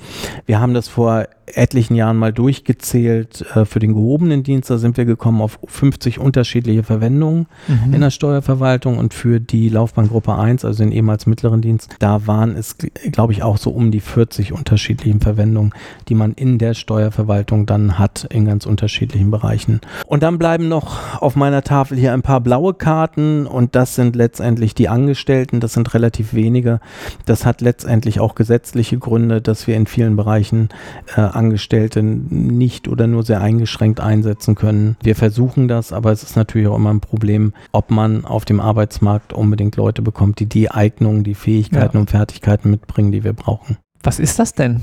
[0.46, 3.44] Wir haben das vor etlichen Jahren mal durchgezählt.
[3.54, 7.94] Äh, für den gehobenen Dienst, da sind wir gekommen auf 50 unterschiedliche Verwendungen mhm.
[7.94, 12.56] in der Steuerverwaltung und für die Laufbahngruppe 1, also den ehemals mittleren Dienst, da waren
[12.56, 12.76] es,
[13.12, 15.72] glaube ich, auch so um die 40 unterschiedlichen Verwendungen,
[16.08, 19.80] die man in der Steuerverwaltung dann hat in ganz unterschiedlichen Bereichen.
[20.06, 24.16] Und dann bleiben noch auf meiner Tafel hier ein paar blaue Karten und das sind
[24.16, 26.80] letztendlich die Angestellten, das sind relativ wenige.
[27.26, 30.68] Das hat letztendlich auch gesetzliche Gründe, dass wir in vielen Bereichen
[31.16, 34.96] äh, Angestellte nicht oder nur sehr eingeschränkt einsetzen können.
[35.02, 38.60] Wir versuchen das, aber es ist natürlich auch immer ein Problem, ob man auf dem
[38.60, 42.00] Arbeitsmarkt unbedingt Leute bekommt, die die Eignungen, die Fähigkeiten ja.
[42.00, 43.78] und Fertigkeiten mitbringen, die wir brauchen.
[44.02, 44.80] Was ist das denn?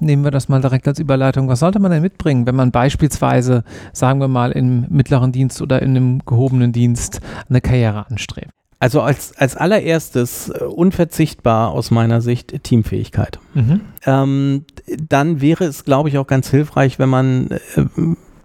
[0.00, 1.48] Nehmen wir das mal direkt als Überleitung.
[1.48, 5.82] Was sollte man denn mitbringen, wenn man beispielsweise, sagen wir mal, im mittleren Dienst oder
[5.82, 8.52] in einem gehobenen Dienst eine Karriere anstrebt?
[8.82, 13.38] Also als, als allererstes äh, unverzichtbar aus meiner Sicht Teamfähigkeit.
[13.54, 13.80] Mhm.
[14.04, 17.84] Ähm, dann wäre es, glaube ich, auch ganz hilfreich, wenn man, äh,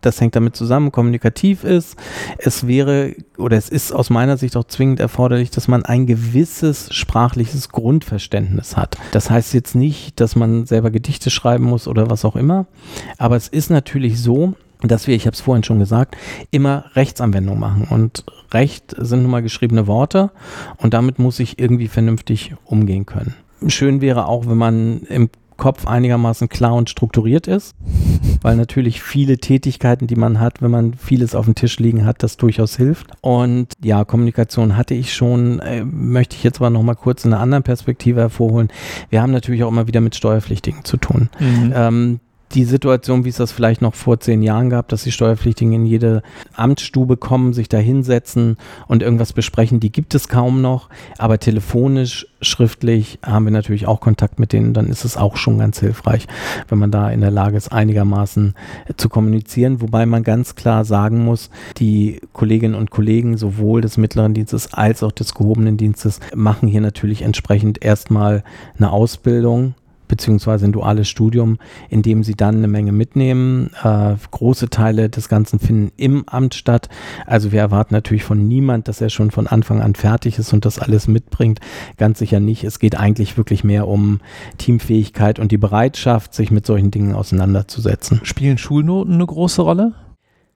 [0.01, 1.97] das hängt damit zusammen, kommunikativ ist.
[2.37, 6.93] Es wäre oder es ist aus meiner Sicht auch zwingend erforderlich, dass man ein gewisses
[6.93, 8.97] sprachliches Grundverständnis hat.
[9.11, 12.67] Das heißt jetzt nicht, dass man selber Gedichte schreiben muss oder was auch immer,
[13.17, 16.15] aber es ist natürlich so, dass wir, ich habe es vorhin schon gesagt,
[16.51, 17.87] immer Rechtsanwendung machen.
[17.89, 20.31] Und Recht sind nun mal geschriebene Worte
[20.77, 23.33] und damit muss ich irgendwie vernünftig umgehen können.
[23.67, 27.75] Schön wäre auch, wenn man im Kopf einigermaßen klar und strukturiert ist,
[28.41, 32.23] weil natürlich viele Tätigkeiten, die man hat, wenn man vieles auf dem Tisch liegen hat,
[32.23, 33.07] das durchaus hilft.
[33.21, 37.33] Und ja, Kommunikation hatte ich schon, äh, möchte ich jetzt aber noch mal kurz in
[37.33, 38.69] einer anderen Perspektive hervorholen.
[39.09, 41.29] Wir haben natürlich auch immer wieder mit Steuerpflichtigen zu tun.
[41.39, 41.73] Mhm.
[41.75, 42.19] Ähm,
[42.53, 45.85] die Situation, wie es das vielleicht noch vor zehn Jahren gab, dass die Steuerpflichtigen in
[45.85, 46.21] jede
[46.55, 48.57] Amtsstube kommen, sich da hinsetzen
[48.87, 50.89] und irgendwas besprechen, die gibt es kaum noch.
[51.17, 54.73] Aber telefonisch, schriftlich haben wir natürlich auch Kontakt mit denen.
[54.73, 56.27] Dann ist es auch schon ganz hilfreich,
[56.69, 58.53] wenn man da in der Lage ist, einigermaßen
[58.95, 59.81] zu kommunizieren.
[59.81, 65.03] Wobei man ganz klar sagen muss, die Kolleginnen und Kollegen sowohl des mittleren Dienstes als
[65.03, 68.43] auch des gehobenen Dienstes machen hier natürlich entsprechend erstmal
[68.77, 69.75] eine Ausbildung
[70.07, 71.57] beziehungsweise ein duales Studium,
[71.89, 73.71] in dem sie dann eine Menge mitnehmen.
[73.83, 76.89] Äh, große Teile des Ganzen finden im Amt statt.
[77.25, 80.65] Also wir erwarten natürlich von niemand, dass er schon von Anfang an fertig ist und
[80.65, 81.59] das alles mitbringt.
[81.97, 82.63] Ganz sicher nicht.
[82.63, 84.19] Es geht eigentlich wirklich mehr um
[84.57, 88.21] Teamfähigkeit und die Bereitschaft, sich mit solchen Dingen auseinanderzusetzen.
[88.23, 89.93] Spielen Schulnoten eine große Rolle?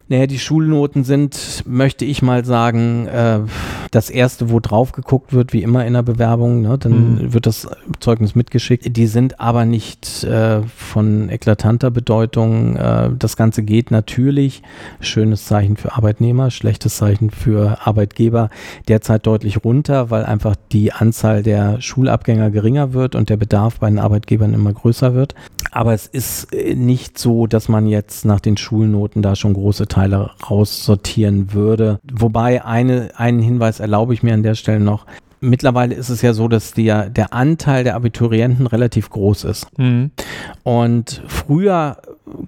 [0.08, 3.40] Naja, die Schulnoten sind, möchte ich mal sagen, äh,
[3.92, 7.34] das erste, wo drauf geguckt wird, wie immer in der Bewerbung, ne, dann mhm.
[7.34, 7.68] wird das
[8.00, 8.96] Zeugnis mitgeschickt.
[8.96, 12.78] Die sind aber nicht äh, von eklatanter Bedeutung.
[12.78, 14.64] Äh, das Ganze geht natürlich.
[15.02, 18.50] Schönes Zeichen für Arbeitnehmer, schlechtes Zeichen für Arbeitgeber.
[18.88, 23.90] Derzeit deutlich runter, weil einfach die Anzahl der Schulabgänger geringer wird und der Bedarf bei
[23.90, 25.36] den Arbeitgebern immer größer wird.
[25.72, 29.88] Aber es ist äh, nicht so, dass man jetzt nach den Schulnoten da schon große
[29.88, 32.00] Teile raussortieren würde.
[32.10, 35.06] Wobei eine, einen Hinweis erlaube ich mir an der Stelle noch.
[35.44, 39.66] Mittlerweile ist es ja so, dass der, der Anteil der Abiturienten relativ groß ist.
[39.78, 40.12] Mhm.
[40.64, 41.98] Und früher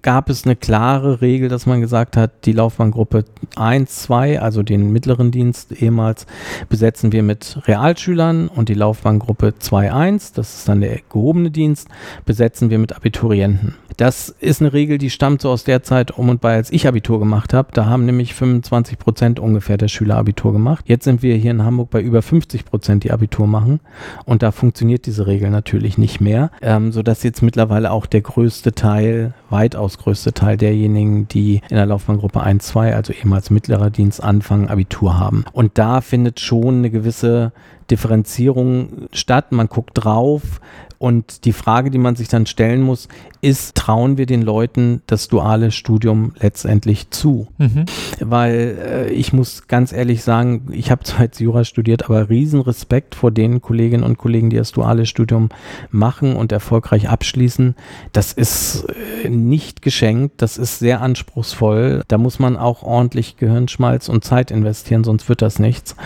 [0.01, 4.91] gab es eine klare Regel, dass man gesagt hat, die Laufbahngruppe 1, 2, also den
[4.91, 6.25] mittleren Dienst ehemals,
[6.69, 11.87] besetzen wir mit Realschülern und die Laufbahngruppe 2, 1, das ist dann der gehobene Dienst,
[12.25, 13.75] besetzen wir mit Abiturienten.
[13.97, 16.87] Das ist eine Regel, die stammt so aus der Zeit um und bei, als ich
[16.87, 17.69] Abitur gemacht habe.
[17.73, 20.85] Da haben nämlich 25 Prozent ungefähr der Schüler Abitur gemacht.
[20.87, 23.79] Jetzt sind wir hier in Hamburg bei über 50 Prozent, die Abitur machen.
[24.25, 28.73] Und da funktioniert diese Regel natürlich nicht mehr, ähm, sodass jetzt mittlerweile auch der größte
[28.73, 34.23] Teil, weitaus größte Teil derjenigen, die in der Laufbahngruppe 1, 2, also ehemals mittlerer Dienst
[34.23, 35.45] anfangen, Abitur haben.
[35.53, 37.51] Und da findet schon eine gewisse
[37.91, 39.51] Differenzierung statt.
[39.51, 40.59] Man guckt drauf,
[41.03, 43.09] und die Frage, die man sich dann stellen muss,
[43.41, 47.49] ist, trauen wir den Leuten das duale Studium letztendlich zu?
[47.57, 47.83] Mhm.
[48.21, 52.61] Weil äh, ich muss ganz ehrlich sagen, ich habe zwar jetzt Jura studiert, aber riesen
[52.61, 55.49] Respekt vor den Kolleginnen und Kollegen, die das duale Studium
[55.91, 57.75] machen und erfolgreich abschließen.
[58.13, 58.85] Das ist
[59.25, 62.03] äh, nicht geschenkt, das ist sehr anspruchsvoll.
[62.07, 65.97] Da muss man auch ordentlich Gehirnschmalz und Zeit investieren, sonst wird das nichts.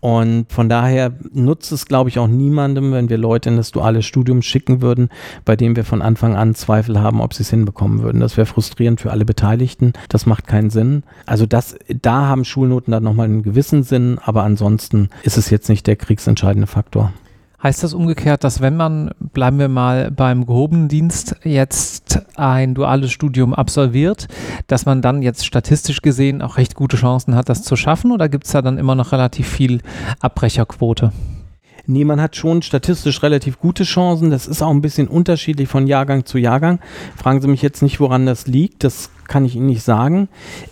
[0.00, 4.00] Und von daher nutzt es, glaube ich, auch niemandem, wenn wir Leute in das duale
[4.00, 5.10] Studium schicken würden,
[5.44, 8.20] bei dem wir von Anfang an Zweifel haben, ob sie es hinbekommen würden.
[8.20, 9.92] Das wäre frustrierend für alle Beteiligten.
[10.08, 11.02] Das macht keinen Sinn.
[11.26, 15.68] Also das, da haben Schulnoten dann nochmal einen gewissen Sinn, aber ansonsten ist es jetzt
[15.68, 17.12] nicht der kriegsentscheidende Faktor.
[17.62, 23.10] Heißt das umgekehrt, dass wenn man, bleiben wir mal beim gehobenen Dienst, jetzt ein duales
[23.10, 24.28] Studium absolviert,
[24.66, 28.12] dass man dann jetzt statistisch gesehen auch recht gute Chancen hat, das zu schaffen?
[28.12, 29.80] Oder gibt es da dann immer noch relativ viel
[30.20, 31.12] Abbrecherquote?
[31.86, 34.30] Nee, man hat schon statistisch relativ gute Chancen.
[34.30, 36.80] Das ist auch ein bisschen unterschiedlich von Jahrgang zu Jahrgang.
[37.16, 38.84] Fragen Sie mich jetzt nicht, woran das liegt.
[38.84, 40.28] Das kann ich Ihnen nicht sagen.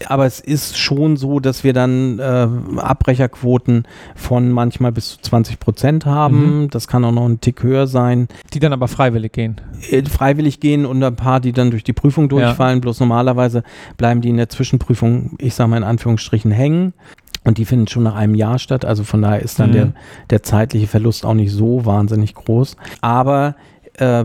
[0.07, 2.49] Aber es ist schon so, dass wir dann äh,
[2.79, 6.63] Abbrecherquoten von manchmal bis zu 20 Prozent haben.
[6.63, 6.71] Mhm.
[6.71, 8.29] Das kann auch noch ein Tick höher sein.
[8.53, 9.61] Die dann aber freiwillig gehen.
[9.91, 12.79] Äh, freiwillig gehen und ein paar, die dann durch die Prüfung durchfallen.
[12.79, 12.81] Ja.
[12.81, 13.63] Bloß normalerweise
[13.97, 16.93] bleiben die in der Zwischenprüfung, ich sage mal in Anführungsstrichen, hängen.
[17.45, 18.85] Und die finden schon nach einem Jahr statt.
[18.85, 19.75] Also von daher ist dann mhm.
[19.75, 19.93] der,
[20.31, 22.77] der zeitliche Verlust auch nicht so wahnsinnig groß.
[23.01, 23.55] Aber
[23.99, 24.25] äh,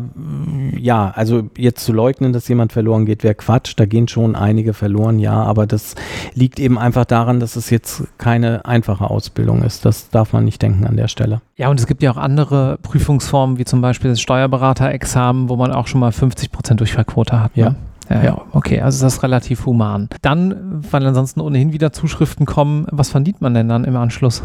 [0.77, 3.73] ja, also jetzt zu leugnen, dass jemand verloren geht, wäre Quatsch.
[3.75, 5.95] Da gehen schon einige verloren, ja, aber das
[6.33, 9.85] liegt eben einfach daran, dass es jetzt keine einfache Ausbildung ist.
[9.85, 11.41] Das darf man nicht denken an der Stelle.
[11.55, 15.71] Ja, und es gibt ja auch andere Prüfungsformen, wie zum Beispiel das Steuerberaterexamen, wo man
[15.71, 17.55] auch schon mal 50 Prozent Durchfallquote hat.
[17.55, 17.63] Ne?
[17.63, 17.75] Ja.
[18.09, 20.09] Ja, ja, okay, also ist das relativ human.
[20.21, 24.41] Dann, weil ansonsten ohnehin wieder Zuschriften kommen, was verdient man denn dann im Anschluss?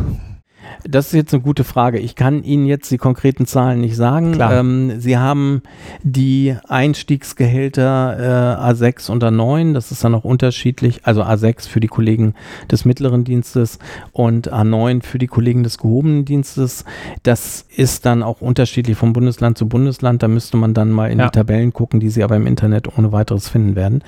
[0.86, 1.98] Das ist jetzt eine gute Frage.
[1.98, 4.36] Ich kann Ihnen jetzt die konkreten Zahlen nicht sagen.
[4.40, 5.62] Ähm, Sie haben
[6.02, 9.72] die Einstiegsgehälter äh, A6 und A9.
[9.72, 11.00] Das ist dann auch unterschiedlich.
[11.04, 12.34] Also A6 für die Kollegen
[12.70, 13.78] des mittleren Dienstes
[14.12, 16.84] und A9 für die Kollegen des gehobenen Dienstes.
[17.22, 20.22] Das ist dann auch unterschiedlich von Bundesland zu Bundesland.
[20.22, 21.26] Da müsste man dann mal in ja.
[21.26, 24.02] die Tabellen gucken, die Sie aber im Internet ohne weiteres finden werden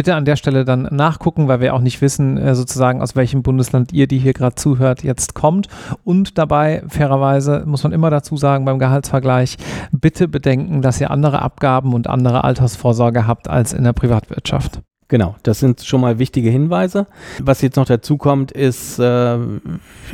[0.00, 3.42] bitte an der Stelle dann nachgucken, weil wir auch nicht wissen, äh, sozusagen aus welchem
[3.42, 5.68] Bundesland ihr, die hier gerade zuhört, jetzt kommt.
[6.04, 9.58] Und dabei, fairerweise, muss man immer dazu sagen, beim Gehaltsvergleich,
[9.92, 14.80] bitte bedenken, dass ihr andere Abgaben und andere Altersvorsorge habt als in der Privatwirtschaft.
[15.08, 17.06] Genau, das sind schon mal wichtige Hinweise.
[17.42, 19.36] Was jetzt noch dazu kommt, ist, äh,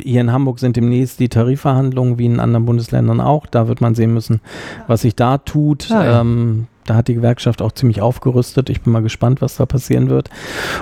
[0.03, 3.45] hier in Hamburg sind demnächst die Tarifverhandlungen, wie in anderen Bundesländern auch.
[3.45, 4.41] Da wird man sehen müssen,
[4.87, 5.89] was sich da tut.
[5.91, 6.19] Ah, ja.
[6.19, 8.69] ähm, da hat die Gewerkschaft auch ziemlich aufgerüstet.
[8.69, 10.29] Ich bin mal gespannt, was da passieren wird.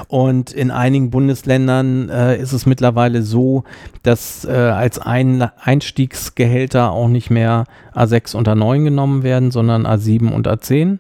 [0.08, 3.64] Und in einigen Bundesländern äh, ist es mittlerweile so,
[4.04, 10.32] dass äh, als ein Einstiegsgehälter auch nicht mehr A6 und A9 genommen werden, sondern A7
[10.32, 11.00] und A10.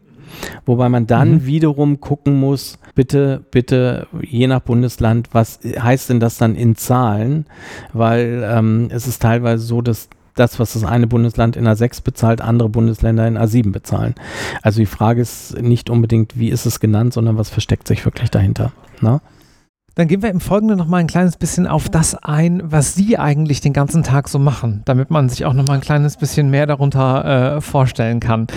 [0.65, 1.45] Wobei man dann mhm.
[1.45, 7.45] wiederum gucken muss, bitte, bitte, je nach Bundesland, was heißt denn das dann in Zahlen?
[7.93, 12.41] Weil ähm, es ist teilweise so, dass das, was das eine Bundesland in A6 bezahlt,
[12.41, 14.15] andere Bundesländer in A7 bezahlen.
[14.61, 18.29] Also die Frage ist nicht unbedingt, wie ist es genannt, sondern was versteckt sich wirklich
[18.29, 18.71] dahinter.
[19.01, 19.13] Na?
[19.13, 19.21] Ne?
[19.97, 23.17] Dann gehen wir im Folgenden noch mal ein kleines bisschen auf das ein, was Sie
[23.17, 26.49] eigentlich den ganzen Tag so machen, damit man sich auch noch mal ein kleines bisschen
[26.49, 28.47] mehr darunter äh, vorstellen kann.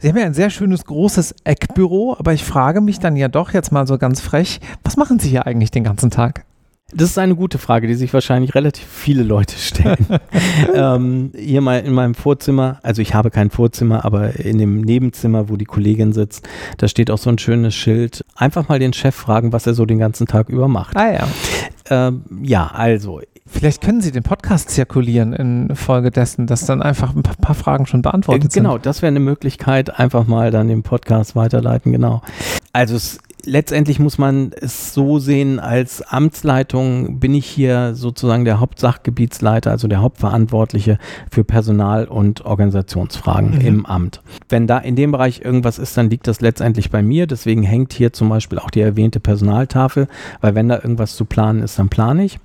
[0.00, 3.54] Sie haben ja ein sehr schönes großes Eckbüro, aber ich frage mich dann ja doch
[3.54, 6.44] jetzt mal so ganz frech, was machen Sie hier eigentlich den ganzen Tag?
[6.94, 10.06] Das ist eine gute Frage, die sich wahrscheinlich relativ viele Leute stellen.
[10.74, 15.48] ähm, hier mal in meinem Vorzimmer, also ich habe kein Vorzimmer, aber in dem Nebenzimmer,
[15.48, 18.24] wo die Kollegin sitzt, da steht auch so ein schönes Schild.
[18.36, 20.96] Einfach mal den Chef fragen, was er so den ganzen Tag über macht.
[20.96, 21.28] Ah ja.
[21.88, 27.14] Ähm, ja, also Vielleicht können Sie den Podcast zirkulieren in Folge dessen, dass dann einfach
[27.14, 28.62] ein paar Fragen schon beantwortet äh, genau, sind.
[28.62, 32.22] Genau, das wäre eine Möglichkeit, einfach mal dann den Podcast weiterleiten, genau.
[32.72, 38.60] Also es letztendlich muss man es so sehen, als Amtsleitung bin ich hier sozusagen der
[38.60, 40.98] Hauptsachgebietsleiter, also der Hauptverantwortliche
[41.30, 43.60] für Personal- und Organisationsfragen mhm.
[43.60, 44.22] im Amt.
[44.48, 47.26] Wenn da in dem Bereich irgendwas ist, dann liegt das letztendlich bei mir.
[47.26, 50.08] Deswegen hängt hier zum Beispiel auch die erwähnte Personaltafel,
[50.40, 52.38] weil wenn da irgendwas zu planen ist, dann plane ich.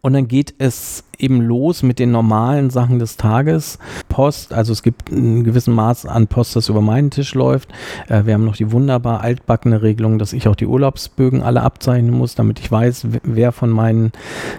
[0.00, 3.78] Und dann geht es eben los mit den normalen Sachen des Tages.
[4.08, 7.70] Post, also es gibt ein gewissen Maß an Post, das über meinen Tisch läuft.
[8.08, 12.14] Äh, wir haben noch die wunderbar altbackene Regelung, dass ich auch die Urlaubsbögen alle abzeichnen
[12.14, 14.12] muss, damit ich weiß, wer von meinen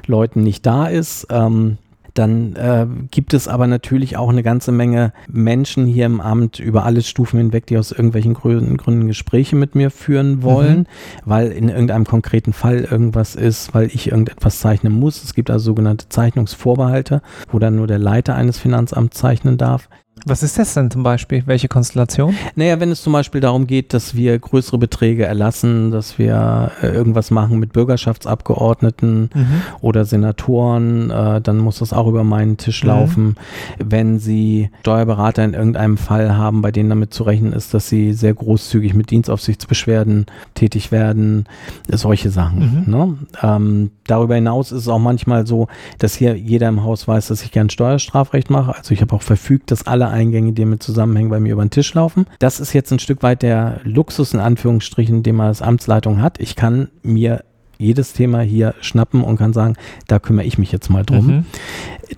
[0.05, 1.27] Leuten nicht da ist.
[1.29, 1.77] Ähm,
[2.13, 6.85] dann äh, gibt es aber natürlich auch eine ganze Menge Menschen hier im Amt über
[6.85, 10.85] alle Stufen hinweg, die aus irgendwelchen Gründen, Gründen Gespräche mit mir führen wollen, mhm.
[11.25, 15.23] weil in irgendeinem konkreten Fall irgendwas ist, weil ich irgendetwas zeichnen muss.
[15.23, 17.21] Es gibt also sogenannte Zeichnungsvorbehalte,
[17.51, 19.89] wo dann nur der Leiter eines Finanzamts zeichnen darf.
[20.25, 21.43] Was ist das denn zum Beispiel?
[21.47, 22.35] Welche Konstellation?
[22.55, 26.87] Naja, wenn es zum Beispiel darum geht, dass wir größere Beträge erlassen, dass wir äh,
[26.87, 29.61] irgendwas machen mit Bürgerschaftsabgeordneten mhm.
[29.81, 32.89] oder Senatoren, äh, dann muss das auch über meinen Tisch mhm.
[32.89, 33.35] laufen.
[33.79, 38.13] Wenn Sie Steuerberater in irgendeinem Fall haben, bei denen damit zu rechnen ist, dass sie
[38.13, 41.45] sehr großzügig mit Dienstaufsichtsbeschwerden tätig werden,
[41.89, 42.85] solche Sachen.
[42.85, 42.91] Mhm.
[42.91, 43.17] Ne?
[43.41, 47.43] Ähm, darüber hinaus ist es auch manchmal so, dass hier jeder im Haus weiß, dass
[47.43, 48.75] ich gern Steuerstrafrecht mache.
[48.75, 51.69] Also ich habe auch verfügt, dass alle Eingänge, die damit zusammenhängen, bei mir über den
[51.69, 52.25] Tisch laufen.
[52.39, 56.39] Das ist jetzt ein Stück weit der Luxus in Anführungsstrichen, den man als Amtsleitung hat.
[56.39, 57.43] Ich kann mir
[57.77, 59.75] jedes Thema hier schnappen und kann sagen,
[60.07, 61.27] da kümmere ich mich jetzt mal drum.
[61.27, 61.45] Mhm.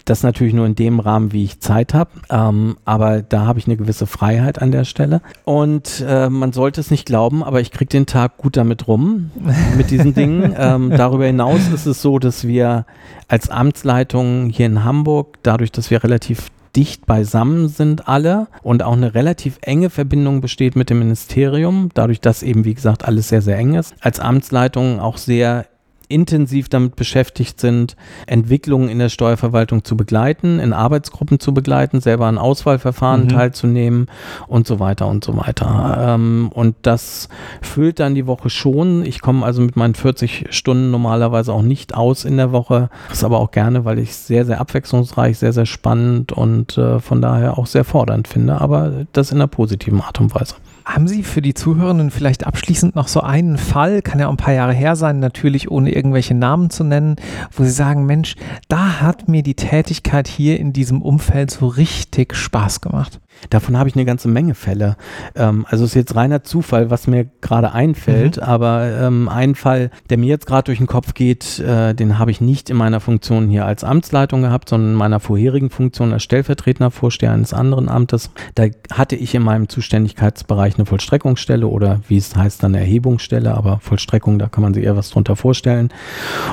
[0.06, 3.66] Das natürlich nur in dem Rahmen, wie ich Zeit habe, ähm, aber da habe ich
[3.66, 5.22] eine gewisse Freiheit an der Stelle.
[5.44, 9.32] Und äh, man sollte es nicht glauben, aber ich kriege den Tag gut damit rum,
[9.78, 10.54] mit diesen Dingen.
[10.58, 12.86] Ähm, darüber hinaus ist es so, dass wir
[13.28, 18.94] als Amtsleitung hier in Hamburg, dadurch, dass wir relativ dicht beisammen sind alle und auch
[18.94, 23.42] eine relativ enge Verbindung besteht mit dem Ministerium, dadurch, dass eben, wie gesagt, alles sehr,
[23.42, 23.96] sehr eng ist.
[24.02, 25.66] Als Amtsleitung auch sehr
[26.08, 27.96] intensiv damit beschäftigt sind,
[28.28, 33.30] Entwicklungen in der Steuerverwaltung zu begleiten, in Arbeitsgruppen zu begleiten, selber an Auswahlverfahren mhm.
[33.30, 34.08] teilzunehmen
[34.48, 35.98] und so weiter und so weiter.
[36.16, 37.30] Ähm, und das
[37.62, 39.06] füllt dann die Woche schon.
[39.06, 42.90] Ich komme also mit meinen 40 Stunden normalerweise auch nicht aus in der Woche.
[43.10, 47.00] Das aber auch gerne, weil ich es sehr, sehr abwechslungsreich, sehr, sehr spannend und äh,
[47.00, 50.56] von daher auch sehr fordernd finde, aber das in einer positiven Art und Weise.
[50.86, 54.38] Haben Sie für die Zuhörenden vielleicht abschließend noch so einen Fall, kann ja auch ein
[54.38, 57.16] paar Jahre her sein, natürlich ohne irgendwelche Namen zu nennen,
[57.52, 58.36] wo Sie sagen, Mensch,
[58.68, 63.20] da hat mir die Tätigkeit hier in diesem Umfeld so richtig Spaß gemacht?
[63.50, 64.98] Davon habe ich eine ganze Menge Fälle.
[65.36, 68.44] Ähm, also es ist jetzt reiner Zufall, was mir gerade einfällt, mhm.
[68.44, 72.32] aber ähm, ein Fall, der mir jetzt gerade durch den Kopf geht, äh, den habe
[72.32, 76.24] ich nicht in meiner Funktion hier als Amtsleitung gehabt, sondern in meiner vorherigen Funktion als
[76.24, 78.32] stellvertretender Vorsteher eines anderen Amtes.
[78.56, 83.54] Da hatte ich in meinem Zuständigkeitsbereich eine Vollstreckungsstelle oder wie es heißt dann eine Erhebungsstelle,
[83.54, 85.90] aber Vollstreckung, da kann man sich eher was drunter vorstellen.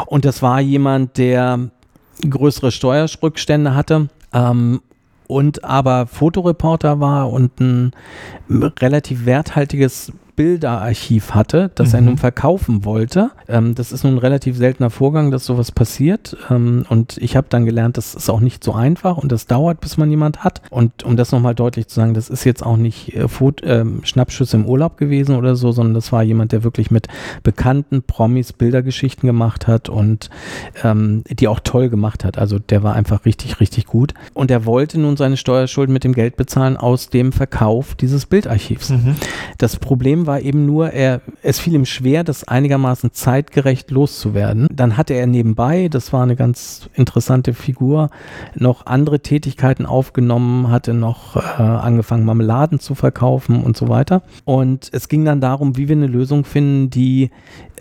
[0.07, 1.71] Und das war jemand, der
[2.29, 4.81] größere Steuersprückstände hatte ähm,
[5.33, 7.93] und aber Fotoreporter war und ein
[8.49, 11.95] relativ werthaltiges Bilderarchiv hatte, das mhm.
[11.95, 13.31] er nun verkaufen wollte.
[13.49, 16.37] Ähm, das ist nun ein relativ seltener Vorgang, dass sowas passiert.
[16.51, 19.81] Ähm, und ich habe dann gelernt, das ist auch nicht so einfach und das dauert,
[19.81, 20.63] bis man jemand hat.
[20.71, 24.57] Und um das nochmal deutlich zu sagen, das ist jetzt auch nicht äh, äh, Schnappschüsse
[24.57, 27.09] im Urlaub gewesen oder so, sondern das war jemand, der wirklich mit
[27.43, 30.31] bekannten Promis Bildergeschichten gemacht hat und
[30.83, 32.39] ähm, die auch toll gemacht hat.
[32.39, 34.15] Also der war einfach richtig, richtig gut.
[34.33, 38.91] Und er wollte nun seine Steuerschulden mit dem Geld bezahlen aus dem Verkauf dieses Bildarchivs.
[38.91, 39.17] Mhm.
[39.59, 44.69] Das Problem war eben nur, er, es fiel ihm schwer, das einigermaßen zeitgerecht loszuwerden.
[44.73, 48.11] Dann hatte er nebenbei, das war eine ganz interessante Figur,
[48.55, 54.23] noch andere Tätigkeiten aufgenommen, hatte noch äh, angefangen, Marmeladen zu verkaufen und so weiter.
[54.45, 57.31] Und es ging dann darum, wie wir eine Lösung finden, die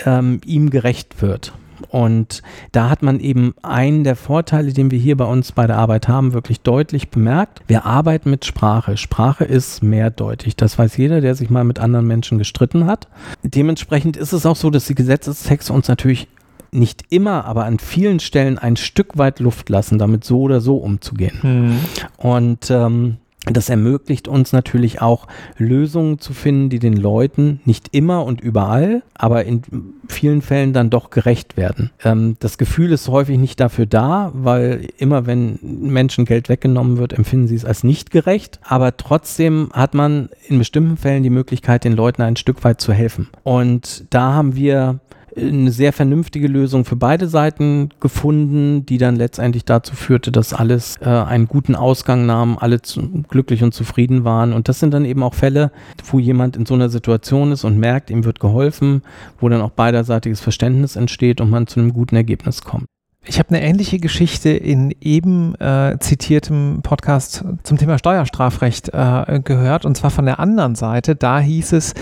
[0.05, 1.53] ähm, ihm gerecht wird.
[1.89, 2.41] Und
[2.71, 6.07] da hat man eben einen der Vorteile, den wir hier bei uns bei der Arbeit
[6.07, 7.61] haben, wirklich deutlich bemerkt.
[7.67, 8.97] Wir arbeiten mit Sprache.
[8.97, 10.55] Sprache ist mehrdeutig.
[10.55, 13.07] Das weiß jeder, der sich mal mit anderen Menschen gestritten hat.
[13.43, 16.27] Dementsprechend ist es auch so, dass die Gesetzestexte uns natürlich
[16.71, 20.77] nicht immer, aber an vielen Stellen ein Stück weit Luft lassen, damit so oder so
[20.77, 21.39] umzugehen.
[21.41, 21.79] Mhm.
[22.17, 25.27] Und ähm, das ermöglicht uns natürlich auch
[25.57, 29.63] Lösungen zu finden, die den Leuten nicht immer und überall, aber in
[30.07, 31.89] vielen Fällen dann doch gerecht werden.
[32.03, 37.13] Ähm, das Gefühl ist häufig nicht dafür da, weil immer wenn Menschen Geld weggenommen wird,
[37.13, 38.59] empfinden sie es als nicht gerecht.
[38.63, 42.93] Aber trotzdem hat man in bestimmten Fällen die Möglichkeit, den Leuten ein Stück weit zu
[42.93, 43.29] helfen.
[43.43, 44.99] Und da haben wir
[45.35, 50.97] eine sehr vernünftige Lösung für beide Seiten gefunden, die dann letztendlich dazu führte, dass alles
[51.01, 54.53] äh, einen guten Ausgang nahm, alle zu, glücklich und zufrieden waren.
[54.53, 55.71] Und das sind dann eben auch Fälle,
[56.05, 59.03] wo jemand in so einer Situation ist und merkt, ihm wird geholfen,
[59.39, 62.85] wo dann auch beiderseitiges Verständnis entsteht und man zu einem guten Ergebnis kommt.
[63.23, 69.85] Ich habe eine ähnliche Geschichte in eben äh, zitiertem Podcast zum Thema Steuerstrafrecht äh, gehört,
[69.85, 71.15] und zwar von der anderen Seite.
[71.15, 71.93] Da hieß es,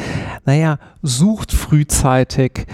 [0.45, 2.65] naja, sucht frühzeitig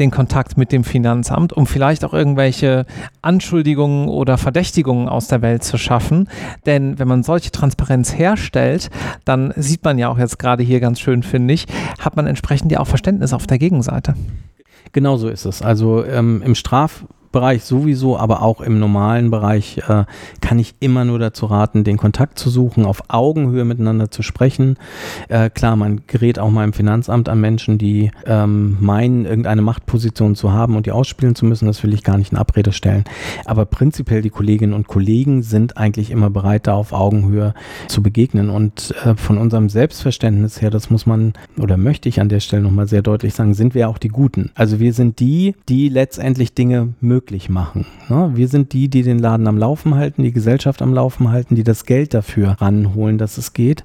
[0.00, 2.84] den Kontakt mit dem Finanzamt, um vielleicht auch irgendwelche
[3.22, 6.28] Anschuldigungen oder Verdächtigungen aus der Welt zu schaffen.
[6.66, 8.90] Denn wenn man solche Transparenz herstellt,
[9.24, 11.66] dann sieht man ja auch jetzt gerade hier ganz schön, finde ich,
[12.00, 14.14] hat man entsprechend ja auch Verständnis auf der Gegenseite.
[14.90, 15.62] Genau so ist es.
[15.62, 17.04] Also ähm, im Straf
[17.34, 20.04] Bereich sowieso, aber auch im normalen Bereich äh,
[20.40, 24.76] kann ich immer nur dazu raten, den Kontakt zu suchen, auf Augenhöhe miteinander zu sprechen.
[25.28, 30.36] Äh, klar, man gerät auch mal im Finanzamt an Menschen, die ähm, meinen, irgendeine Machtposition
[30.36, 31.66] zu haben und die ausspielen zu müssen.
[31.66, 33.02] Das will ich gar nicht in Abrede stellen.
[33.44, 37.52] Aber prinzipiell die Kolleginnen und Kollegen sind eigentlich immer bereit, da auf Augenhöhe
[37.88, 38.48] zu begegnen.
[38.48, 42.62] Und äh, von unserem Selbstverständnis her, das muss man oder möchte ich an der Stelle
[42.62, 44.52] nochmal sehr deutlich sagen, sind wir auch die Guten.
[44.54, 47.86] Also wir sind die, die letztendlich Dinge möglich möglich machen.
[48.10, 48.32] Ne?
[48.34, 51.64] Wir sind die, die den Laden am Laufen halten, die Gesellschaft am Laufen halten, die
[51.64, 53.82] das Geld dafür ranholen, dass es geht.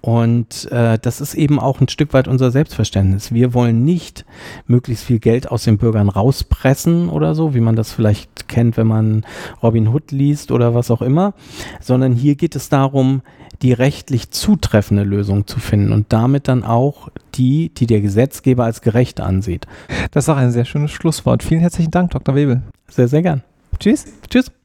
[0.00, 3.32] Und äh, das ist eben auch ein Stück weit unser Selbstverständnis.
[3.32, 4.24] Wir wollen nicht
[4.66, 8.88] möglichst viel Geld aus den Bürgern rauspressen oder so, wie man das vielleicht kennt, wenn
[8.88, 9.24] man
[9.62, 11.34] Robin Hood liest oder was auch immer,
[11.80, 13.22] sondern hier geht es darum,
[13.62, 18.80] die rechtlich zutreffende Lösung zu finden und damit dann auch die, die der Gesetzgeber als
[18.80, 19.66] gerecht ansieht.
[20.12, 21.42] Das ist auch ein sehr schönes Schlusswort.
[21.42, 22.34] Vielen herzlichen Dank, Dr.
[22.34, 22.62] Webel.
[22.88, 23.42] Sehr, sehr gern.
[23.78, 24.06] Tschüss.
[24.28, 24.50] Tschüss.